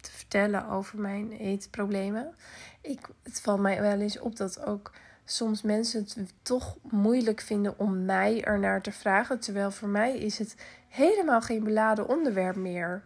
te 0.00 0.10
vertellen 0.12 0.68
over 0.68 0.98
mijn 0.98 1.32
eetproblemen. 1.32 2.34
Ik, 2.80 3.08
het 3.22 3.40
valt 3.40 3.60
mij 3.60 3.80
wel 3.80 4.00
eens 4.00 4.18
op 4.18 4.36
dat 4.36 4.60
ook 4.60 4.92
soms 5.24 5.62
mensen 5.62 6.00
het 6.00 6.32
toch 6.42 6.76
moeilijk 6.82 7.40
vinden 7.40 7.78
om 7.78 8.04
mij 8.04 8.44
ernaar 8.44 8.82
te 8.82 8.92
vragen. 8.92 9.40
Terwijl 9.40 9.70
voor 9.70 9.88
mij 9.88 10.18
is 10.18 10.38
het 10.38 10.56
helemaal 10.88 11.40
geen 11.40 11.64
beladen 11.64 12.08
onderwerp 12.08 12.56
meer. 12.56 13.04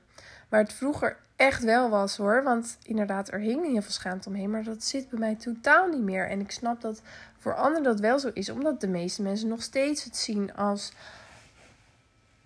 Waar 0.48 0.62
het 0.62 0.72
vroeger 0.72 1.16
echt 1.40 1.62
wel 1.62 1.90
was 1.90 2.16
hoor. 2.16 2.42
Want 2.42 2.78
inderdaad, 2.82 3.32
er 3.32 3.38
hing 3.38 3.66
heel 3.66 3.82
veel 3.82 3.90
schaamte 3.90 4.28
omheen. 4.28 4.50
Maar 4.50 4.64
dat 4.64 4.84
zit 4.84 5.08
bij 5.08 5.18
mij 5.18 5.34
totaal 5.34 5.88
niet 5.88 6.02
meer. 6.02 6.28
En 6.28 6.40
ik 6.40 6.50
snap 6.50 6.80
dat 6.80 7.02
voor 7.38 7.54
anderen 7.54 7.82
dat 7.82 8.00
wel 8.00 8.18
zo 8.18 8.30
is. 8.34 8.50
Omdat 8.50 8.80
de 8.80 8.88
meeste 8.88 9.22
mensen 9.22 9.48
nog 9.48 9.62
steeds 9.62 10.04
het 10.04 10.16
zien 10.16 10.54
als... 10.54 10.92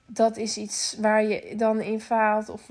Dat 0.06 0.36
is 0.36 0.56
iets 0.56 0.96
waar 1.00 1.22
je 1.24 1.56
dan 1.56 1.80
in 1.80 2.00
faalt. 2.00 2.48
Of 2.48 2.70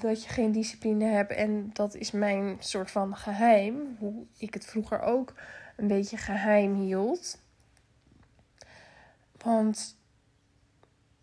dat 0.00 0.22
je 0.22 0.28
geen 0.28 0.52
discipline 0.52 1.04
hebt. 1.04 1.32
En 1.32 1.70
dat 1.72 1.94
is 1.94 2.10
mijn 2.10 2.56
soort 2.58 2.90
van 2.90 3.16
geheim. 3.16 3.96
Hoe 3.98 4.24
ik 4.36 4.54
het 4.54 4.64
vroeger 4.64 5.00
ook 5.00 5.34
een 5.76 5.86
beetje 5.86 6.16
geheim 6.16 6.74
hield. 6.74 7.38
Want 9.42 9.96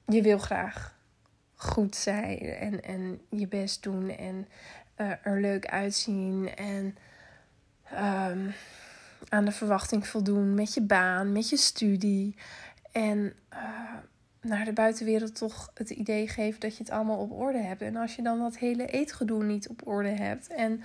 je 0.06 0.22
wil 0.22 0.38
graag 0.38 0.95
goed 1.66 1.96
zijn 1.96 2.40
en, 2.40 2.84
en 2.84 3.22
je 3.30 3.48
best 3.48 3.84
doen 3.84 4.10
en 4.10 4.48
uh, 4.98 5.12
er 5.22 5.42
leuk 5.42 5.66
uitzien 5.66 6.56
en 6.56 6.98
um, 7.94 8.54
aan 9.30 9.46
de 9.46 9.52
verwachting 9.52 10.08
voldoen 10.08 10.54
met 10.54 10.74
je 10.74 10.82
baan, 10.82 11.32
met 11.32 11.50
je 11.50 11.58
studie. 11.58 12.36
En 12.92 13.34
uh, 13.54 13.94
naar 14.42 14.66
de 14.66 14.74
buitenwereld 14.74 15.36
toch 15.36 15.72
het 15.74 15.90
idee 15.90 16.28
geven 16.28 16.60
dat 16.60 16.78
je 16.78 16.84
het 16.84 16.92
allemaal 16.92 17.18
op 17.18 17.32
orde 17.32 17.62
hebt. 17.62 17.82
En 17.82 17.96
als 17.96 18.16
je 18.16 18.22
dan 18.22 18.40
dat 18.40 18.58
hele 18.58 18.86
eetgedoe 18.86 19.44
niet 19.44 19.70
op 19.70 19.88
orde 19.88 20.10
hebt 20.10 20.48
en 20.48 20.84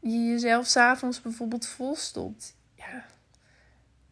je 0.00 0.24
jezelf 0.24 0.66
s'avonds 0.66 1.20
bijvoorbeeld 1.20 1.66
volstopt, 1.66 2.54
ja, 2.74 3.04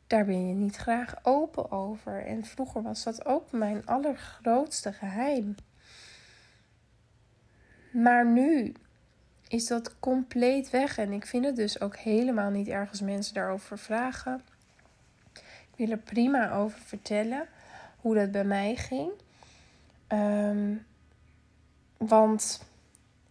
daar 0.07 0.25
ben 0.25 0.49
je 0.49 0.55
niet 0.55 0.77
graag 0.77 1.15
open 1.23 1.71
over. 1.71 2.27
En 2.27 2.45
vroeger 2.45 2.83
was 2.83 3.03
dat 3.03 3.25
ook 3.27 3.53
mijn 3.53 3.87
allergrootste 3.87 4.93
geheim. 4.93 5.55
Maar 7.91 8.27
nu 8.27 8.73
is 9.49 9.67
dat 9.67 9.99
compleet 9.99 10.71
weg. 10.71 10.99
En 10.99 11.13
ik 11.13 11.27
vind 11.27 11.45
het 11.45 11.57
dus 11.57 11.81
ook 11.81 11.97
helemaal 11.97 12.51
niet 12.51 12.69
ergens 12.69 13.01
mensen 13.01 13.35
daarover 13.35 13.79
vragen. 13.79 14.43
Ik 15.33 15.77
wil 15.77 15.91
er 15.91 15.99
prima 15.99 16.53
over 16.53 16.79
vertellen 16.81 17.47
hoe 17.97 18.15
dat 18.15 18.31
bij 18.31 18.45
mij 18.45 18.77
ging. 18.77 19.11
Ehm, 20.07 20.75
want 21.97 22.63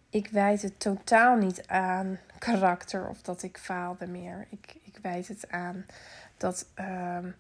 ik 0.10 0.28
wijd 0.28 0.62
het 0.62 0.80
totaal 0.80 1.36
niet 1.36 1.68
aan 1.68 2.20
karakter 2.40 3.08
of 3.08 3.22
dat 3.22 3.44
ik 3.44 3.58
faalde 3.58 4.08
meer. 4.08 4.48
Ik, 4.50 4.76
ik 4.84 4.98
wijd 5.02 5.28
het 5.28 5.52
aan 5.52 5.86
dat 6.38 6.68
ehm, 6.74 7.32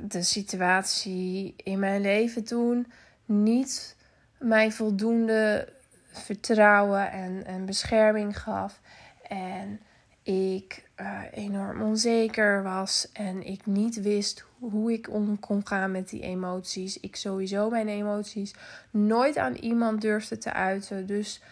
de 0.00 0.22
situatie 0.22 1.54
in 1.56 1.78
mijn 1.78 2.00
leven 2.00 2.44
toen 2.44 2.92
niet 3.24 3.96
mij 4.38 4.72
voldoende 4.72 5.72
vertrouwen 6.12 7.10
en, 7.10 7.46
en 7.46 7.66
bescherming 7.66 8.40
gaf. 8.40 8.80
En 9.28 9.80
ik 10.22 10.88
uh, 11.00 11.20
enorm 11.32 11.82
onzeker 11.82 12.62
was 12.62 13.08
en 13.12 13.46
ik 13.46 13.66
niet 13.66 14.02
wist 14.02 14.44
hoe 14.58 14.92
ik 14.92 15.10
om 15.10 15.38
kon 15.38 15.66
gaan 15.66 15.90
met 15.90 16.08
die 16.08 16.22
emoties. 16.22 17.00
Ik 17.00 17.16
sowieso 17.16 17.70
mijn 17.70 17.88
emoties 17.88 18.54
nooit 18.90 19.36
aan 19.36 19.54
iemand 19.54 20.00
durfde 20.00 20.38
te 20.38 20.52
uiten. 20.52 21.06
Dus 21.06 21.42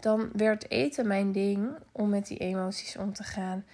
dan 0.00 0.30
werd 0.32 0.70
eten 0.70 1.06
mijn 1.06 1.32
ding 1.32 1.70
om 1.92 2.08
met 2.08 2.26
die 2.26 2.38
emoties 2.38 2.96
om 2.96 3.12
te 3.12 3.22
gaan. 3.22 3.64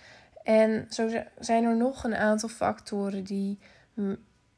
En 0.42 0.86
zo 0.90 1.08
zijn 1.38 1.64
er 1.64 1.76
nog 1.76 2.04
een 2.04 2.16
aantal 2.16 2.48
factoren 2.48 3.24
die 3.24 3.58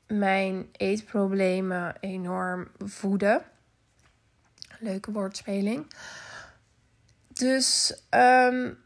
mijn 0.06 0.66
eetproblemen 0.72 1.94
enorm 2.00 2.68
voeden. 2.78 3.42
Leuke 4.78 5.12
woordspeling. 5.12 5.86
Dus 7.28 8.02
um, 8.10 8.78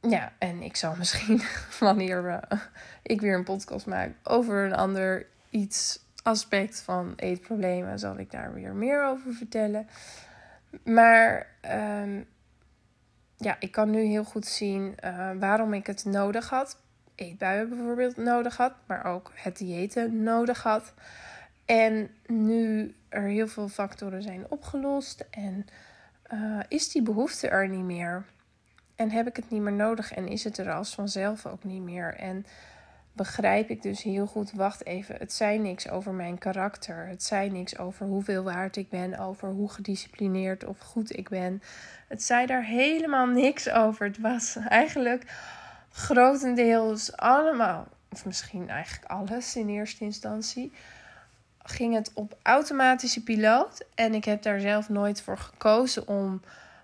ja, 0.00 0.32
en 0.38 0.62
ik 0.62 0.76
zal 0.76 0.94
misschien 0.96 1.42
wanneer 1.80 2.40
ik 3.02 3.20
weer 3.20 3.34
een 3.34 3.44
podcast 3.44 3.86
maak 3.86 4.10
over 4.22 4.64
een 4.64 4.74
ander 4.74 5.26
iets 5.50 6.04
aspect 6.22 6.80
van 6.80 7.12
eetproblemen, 7.16 7.98
zal 7.98 8.18
ik 8.18 8.30
daar 8.30 8.54
weer 8.54 8.74
meer 8.74 9.04
over 9.04 9.32
vertellen. 9.32 9.88
Maar 10.84 11.46
um, 12.02 12.26
ja, 13.36 13.56
ik 13.58 13.72
kan 13.72 13.90
nu 13.90 14.02
heel 14.02 14.24
goed 14.24 14.46
zien 14.46 14.94
uh, 15.04 15.30
waarom 15.38 15.74
ik 15.74 15.86
het 15.86 16.04
nodig 16.04 16.48
had. 16.48 16.76
Eetbuien 17.14 17.68
bijvoorbeeld 17.68 18.16
nodig 18.16 18.56
had, 18.56 18.72
maar 18.86 19.04
ook 19.04 19.32
het 19.34 19.56
diëten 19.56 20.22
nodig 20.22 20.62
had. 20.62 20.92
En 21.64 22.10
nu 22.26 22.94
er 23.08 23.22
heel 23.22 23.48
veel 23.48 23.68
factoren 23.68 24.22
zijn 24.22 24.46
opgelost 24.48 25.24
en 25.30 25.66
uh, 26.32 26.60
is 26.68 26.88
die 26.88 27.02
behoefte 27.02 27.48
er 27.48 27.68
niet 27.68 27.84
meer. 27.84 28.24
En 28.96 29.10
heb 29.10 29.26
ik 29.26 29.36
het 29.36 29.50
niet 29.50 29.60
meer 29.60 29.72
nodig 29.72 30.12
en 30.12 30.28
is 30.28 30.44
het 30.44 30.58
er 30.58 30.72
als 30.72 30.94
vanzelf 30.94 31.46
ook 31.46 31.64
niet 31.64 31.82
meer. 31.82 32.14
En 32.14 32.46
begrijp 33.12 33.70
ik 33.70 33.82
dus 33.82 34.02
heel 34.02 34.26
goed, 34.26 34.52
wacht 34.52 34.86
even, 34.86 35.16
het 35.18 35.32
zei 35.32 35.58
niks 35.58 35.88
over 35.88 36.12
mijn 36.12 36.38
karakter. 36.38 37.06
Het 37.06 37.22
zei 37.22 37.50
niks 37.50 37.78
over 37.78 38.06
hoeveel 38.06 38.42
waard 38.42 38.76
ik 38.76 38.88
ben, 38.88 39.18
over 39.18 39.48
hoe 39.48 39.70
gedisciplineerd 39.70 40.64
of 40.64 40.78
goed 40.78 41.16
ik 41.16 41.28
ben. 41.28 41.62
Het 42.08 42.22
zei 42.22 42.46
daar 42.46 42.64
helemaal 42.64 43.26
niks 43.26 43.70
over. 43.70 44.06
Het 44.06 44.18
was 44.18 44.56
eigenlijk 44.68 45.32
grotendeels 45.92 47.16
allemaal, 47.16 47.88
of 48.10 48.24
misschien 48.24 48.68
eigenlijk 48.68 49.10
alles 49.10 49.56
in 49.56 49.68
eerste 49.68 50.04
instantie, 50.04 50.72
ging 51.64 51.94
het 51.94 52.10
op 52.14 52.36
automatische 52.42 53.22
piloot. 53.22 53.84
En 53.94 54.14
ik 54.14 54.24
heb 54.24 54.42
daar 54.42 54.60
zelf 54.60 54.88
nooit 54.88 55.22
voor 55.22 55.38
gekozen 55.38 56.08
om 56.08 56.40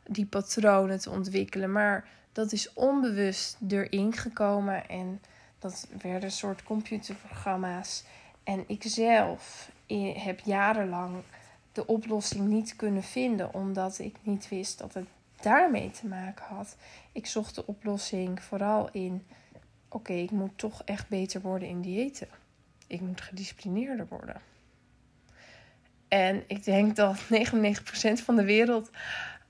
die 0.06 0.26
patronen 0.26 1.00
te 1.00 1.10
ontwikkelen. 1.10 1.72
Maar 1.72 2.08
dat 2.32 2.52
is 2.52 2.72
onbewust 2.72 3.56
erin 3.68 4.12
gekomen. 4.12 4.88
En 4.88 5.20
dat 5.58 5.87
werden 6.02 6.22
een 6.22 6.30
soort 6.30 6.62
computerprogramma's. 6.62 8.04
En 8.44 8.64
ik 8.66 8.82
zelf 8.87 9.70
heb 10.14 10.40
jarenlang 10.40 11.22
de 11.72 11.87
oplossing 11.87 12.46
niet 12.46 12.76
kunnen 12.76 13.02
vinden, 13.02 13.54
omdat 13.54 13.99
ik 13.99 14.16
niet 14.22 14.49
wist 14.49 14.78
dat 14.78 14.94
het 14.94 15.06
daarmee 15.40 15.90
te 15.90 16.06
maken 16.06 16.44
had. 16.44 16.76
Ik 17.12 17.26
zocht 17.26 17.54
de 17.54 17.66
oplossing 17.66 18.42
vooral 18.42 18.88
in: 18.92 19.26
oké, 19.88 20.12
ik 20.12 20.30
moet 20.30 20.58
toch 20.58 20.82
echt 20.84 21.08
beter 21.08 21.40
worden 21.40 21.68
in 21.68 21.80
diëten. 21.80 22.28
Ik 22.87 23.00
moet 23.00 23.20
gedisciplineerder 23.20 24.06
worden. 24.08 24.40
En 26.11 26.45
ik 26.47 26.64
denk 26.64 26.97
dat 26.97 27.21
99% 27.21 27.26
van 28.25 28.37
de 28.37 28.45
wereld 28.45 28.90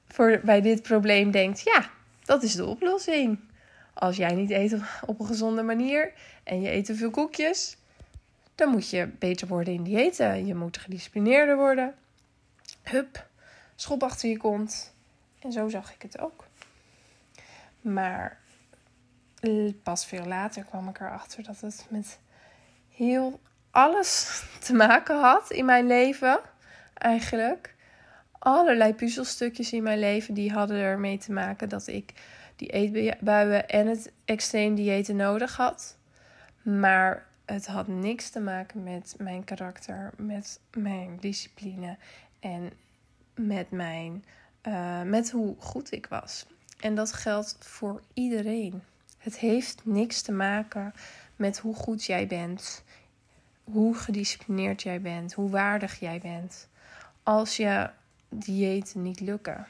voor, 0.06 0.40
bij 0.44 0.60
dit 0.60 0.82
probleem 0.82 1.30
denkt: 1.30 1.60
ja, 1.64 1.90
dat 2.24 2.42
is 2.42 2.54
de 2.54 2.66
oplossing. 2.66 3.40
Als 3.94 4.16
jij 4.16 4.34
niet 4.34 4.50
eet 4.50 4.76
op 5.06 5.20
een 5.20 5.26
gezonde 5.26 5.62
manier 5.62 6.12
en 6.44 6.60
je 6.60 6.70
eet 6.70 6.84
te 6.84 6.94
veel 6.94 7.10
koekjes, 7.10 7.76
dan 8.54 8.68
moet 8.68 8.90
je 8.90 9.06
beter 9.18 9.48
worden 9.48 9.74
in 9.74 9.82
diëten. 9.82 10.46
Je 10.46 10.54
moet 10.54 10.78
gedisciplineerder 10.78 11.56
worden. 11.56 11.94
Hup, 12.82 13.26
schop 13.74 14.02
achter 14.02 14.28
je 14.28 14.36
kont. 14.36 14.94
En 15.38 15.52
zo 15.52 15.68
zag 15.68 15.94
ik 15.94 16.02
het 16.02 16.18
ook. 16.18 16.46
Maar 17.80 18.38
pas 19.82 20.06
veel 20.06 20.24
later 20.24 20.64
kwam 20.64 20.88
ik 20.88 21.00
erachter 21.00 21.42
dat 21.42 21.60
het 21.60 21.86
met 21.88 22.18
heel 22.88 23.40
alles 23.70 24.42
te 24.58 24.74
maken 24.74 25.20
had 25.20 25.50
in 25.50 25.64
mijn 25.64 25.86
leven. 25.86 26.40
Eigenlijk. 26.94 27.74
Allerlei 28.38 28.94
puzzelstukjes 28.94 29.72
in 29.72 29.82
mijn 29.82 29.98
leven 29.98 30.34
die 30.34 30.52
hadden 30.52 30.76
ermee 30.76 31.18
te 31.18 31.32
maken 31.32 31.68
dat 31.68 31.86
ik 31.86 32.12
die 32.56 32.68
eetbuien 32.68 33.68
en 33.68 33.86
het 33.86 34.12
extreem 34.24 34.74
diëten 34.74 35.16
nodig 35.16 35.56
had. 35.56 35.96
Maar 36.62 37.26
het 37.44 37.66
had 37.66 37.86
niks 37.86 38.30
te 38.30 38.40
maken 38.40 38.82
met 38.82 39.14
mijn 39.18 39.44
karakter, 39.44 40.10
met 40.16 40.60
mijn 40.76 41.16
discipline 41.20 41.96
en 42.40 42.72
met, 43.34 43.70
mijn, 43.70 44.24
uh, 44.68 45.02
met 45.02 45.30
hoe 45.30 45.54
goed 45.58 45.92
ik 45.92 46.06
was. 46.06 46.46
En 46.80 46.94
dat 46.94 47.12
geldt 47.12 47.56
voor 47.60 48.02
iedereen. 48.14 48.82
Het 49.18 49.38
heeft 49.38 49.80
niks 49.84 50.22
te 50.22 50.32
maken 50.32 50.92
met 51.36 51.58
hoe 51.58 51.74
goed 51.74 52.04
jij 52.04 52.26
bent, 52.26 52.82
hoe 53.72 53.94
gedisciplineerd 53.94 54.82
jij 54.82 55.00
bent, 55.00 55.32
hoe 55.32 55.50
waardig 55.50 56.00
jij 56.00 56.18
bent. 56.18 56.68
Als 57.22 57.56
je 57.56 57.90
diëten 58.28 59.02
niet 59.02 59.20
lukken. 59.20 59.66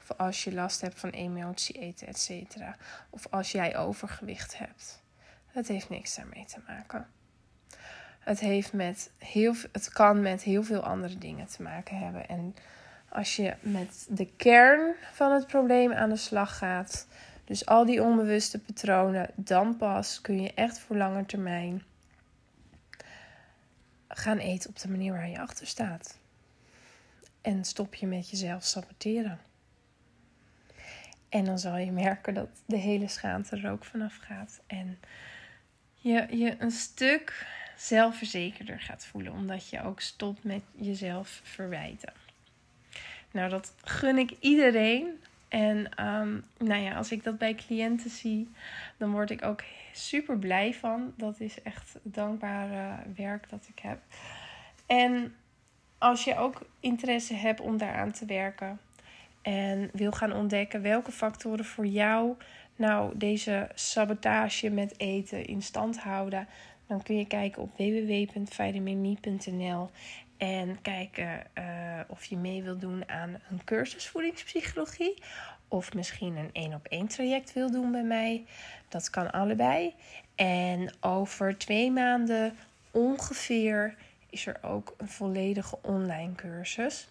Of 0.00 0.16
als 0.16 0.44
je 0.44 0.54
last 0.54 0.80
hebt 0.80 1.00
van 1.00 1.10
emotie 1.10 1.78
eten, 1.78 2.06
et 2.06 2.18
cetera. 2.18 2.76
Of 3.10 3.26
als 3.30 3.52
jij 3.52 3.76
overgewicht 3.76 4.58
hebt. 4.58 5.02
Het 5.46 5.68
heeft 5.68 5.88
niks 5.88 6.14
daarmee 6.14 6.44
te 6.44 6.58
maken. 6.66 7.06
Het, 8.18 8.40
heeft 8.40 8.72
met 8.72 9.10
heel, 9.18 9.54
het 9.72 9.88
kan 9.88 10.22
met 10.22 10.42
heel 10.42 10.62
veel 10.62 10.82
andere 10.82 11.18
dingen 11.18 11.46
te 11.46 11.62
maken 11.62 11.98
hebben. 11.98 12.28
En 12.28 12.54
als 13.08 13.36
je 13.36 13.54
met 13.60 14.06
de 14.08 14.26
kern 14.36 14.94
van 15.12 15.32
het 15.32 15.46
probleem 15.46 15.92
aan 15.92 16.08
de 16.08 16.16
slag 16.16 16.58
gaat, 16.58 17.06
dus 17.44 17.66
al 17.66 17.86
die 17.86 18.02
onbewuste 18.02 18.58
patronen, 18.58 19.30
dan 19.34 19.76
pas 19.76 20.20
kun 20.20 20.42
je 20.42 20.54
echt 20.54 20.78
voor 20.78 20.96
lange 20.96 21.26
termijn 21.26 21.82
gaan 24.14 24.38
eten 24.38 24.70
op 24.70 24.78
de 24.78 24.88
manier 24.88 25.12
waar 25.12 25.28
je 25.28 25.40
achter 25.40 25.66
staat. 25.66 26.18
En 27.40 27.64
stop 27.64 27.94
je 27.94 28.06
met 28.06 28.30
jezelf 28.30 28.64
saboteren. 28.64 29.40
En 31.28 31.44
dan 31.44 31.58
zal 31.58 31.76
je 31.76 31.92
merken 31.92 32.34
dat 32.34 32.48
de 32.66 32.76
hele 32.76 33.08
schaamte 33.08 33.56
er 33.56 33.70
ook 33.70 33.84
vanaf 33.84 34.16
gaat. 34.16 34.60
En 34.66 34.98
je 35.94 36.26
je 36.30 36.56
een 36.58 36.70
stuk 36.70 37.46
zelfverzekerder 37.76 38.80
gaat 38.80 39.04
voelen. 39.04 39.32
Omdat 39.32 39.68
je 39.68 39.82
ook 39.82 40.00
stopt 40.00 40.44
met 40.44 40.62
jezelf 40.74 41.40
verwijten. 41.42 42.12
Nou, 43.30 43.50
dat 43.50 43.74
gun 43.84 44.18
ik 44.18 44.30
iedereen. 44.40 45.20
En 45.52 45.94
ehm, 45.94 46.38
nou 46.58 46.82
ja, 46.82 46.94
als 46.94 47.12
ik 47.12 47.24
dat 47.24 47.38
bij 47.38 47.54
cliënten 47.54 48.10
zie, 48.10 48.48
dan 48.96 49.10
word 49.10 49.30
ik 49.30 49.44
ook 49.44 49.62
super 49.92 50.38
blij 50.38 50.74
van. 50.74 51.12
Dat 51.16 51.40
is 51.40 51.62
echt 51.62 51.98
dankbare 52.02 53.02
werk 53.16 53.50
dat 53.50 53.68
ik 53.68 53.78
heb. 53.78 53.98
En 54.86 55.34
als 55.98 56.24
je 56.24 56.36
ook 56.36 56.66
interesse 56.80 57.34
hebt 57.34 57.60
om 57.60 57.76
daaraan 57.76 58.12
te 58.12 58.26
werken 58.26 58.80
en 59.42 59.90
wil 59.92 60.12
gaan 60.12 60.32
ontdekken 60.32 60.82
welke 60.82 61.12
factoren 61.12 61.64
voor 61.64 61.86
jou 61.86 62.36
nou 62.76 63.18
deze 63.18 63.68
sabotage 63.74 64.70
met 64.70 65.00
eten 65.00 65.44
in 65.44 65.62
stand 65.62 65.98
houden, 65.98 66.48
dan 66.86 67.02
kun 67.02 67.16
je 67.16 67.26
kijken 67.26 67.62
op 67.62 67.76
www.vitaminme.nl 67.76 69.90
en 70.42 70.80
kijken 70.80 71.42
uh, 71.58 72.00
of 72.06 72.24
je 72.24 72.36
mee 72.36 72.62
wilt 72.62 72.80
doen 72.80 73.08
aan 73.08 73.36
een 73.50 73.64
cursus 73.64 74.08
voedingspsychologie. 74.08 75.22
Of 75.68 75.94
misschien 75.94 76.36
een 76.36 76.50
één 76.52 76.74
op 76.74 76.86
één 76.86 77.08
traject 77.08 77.52
wil 77.52 77.70
doen 77.70 77.92
bij 77.92 78.02
mij. 78.02 78.44
Dat 78.88 79.10
kan 79.10 79.32
allebei. 79.32 79.94
En 80.34 80.94
over 81.00 81.58
twee 81.58 81.90
maanden 81.90 82.56
ongeveer 82.90 83.94
is 84.30 84.46
er 84.46 84.58
ook 84.62 84.94
een 84.98 85.08
volledige 85.08 85.78
online 85.82 86.34
cursus. 86.34 87.08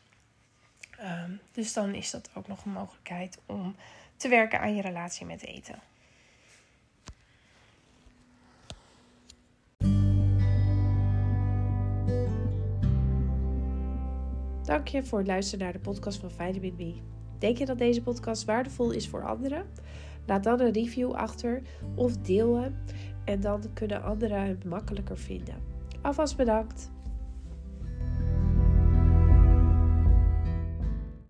Um, 0.99 1.39
dus 1.51 1.73
dan 1.73 1.93
is 1.93 2.11
dat 2.11 2.29
ook 2.33 2.47
nog 2.47 2.65
een 2.65 2.71
mogelijkheid 2.71 3.37
om 3.45 3.75
te 4.15 4.27
werken 4.27 4.59
aan 4.59 4.75
je 4.75 4.81
relatie 4.81 5.25
met 5.25 5.45
eten. 5.45 5.90
Dank 14.71 14.87
je 14.87 15.03
voor 15.03 15.17
het 15.17 15.27
luisteren 15.27 15.63
naar 15.63 15.73
de 15.73 15.79
podcast 15.79 16.19
van 16.19 16.31
Vitamin 16.31 16.75
B. 16.75 17.01
Denk 17.39 17.57
je 17.57 17.65
dat 17.65 17.77
deze 17.77 18.01
podcast 18.01 18.45
waardevol 18.45 18.91
is 18.91 19.07
voor 19.07 19.25
anderen? 19.25 19.65
Laat 20.25 20.43
dan 20.43 20.59
een 20.59 20.71
review 20.71 21.11
achter 21.11 21.61
of 21.95 22.17
deel 22.17 22.55
hem 22.55 22.75
en 23.25 23.41
dan 23.41 23.63
kunnen 23.73 24.03
anderen 24.03 24.47
het 24.47 24.65
makkelijker 24.65 25.17
vinden. 25.17 25.55
Alvast 26.01 26.37
bedankt. 26.37 26.91